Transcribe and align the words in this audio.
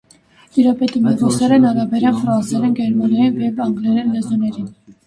Տիրապետում 0.55 1.05
է 1.11 1.13
ռուսերեն, 1.19 1.69
արաբերեն, 1.73 2.17
ֆրանսերեն, 2.23 2.75
գերմաներեն 2.81 3.41
և 3.47 3.65
անգլերեն 3.69 4.15
լեզուներին։ 4.19 4.69